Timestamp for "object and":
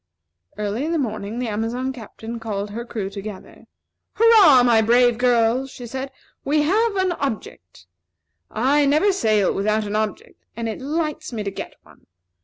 9.95-10.67